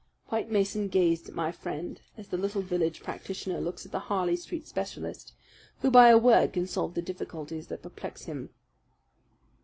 [0.29, 4.35] White Mason gazed at my friend as the little village practitioner looks at the Harley
[4.35, 5.31] Street specialist
[5.81, 8.49] who by a word can solve the difficulties that perplex him.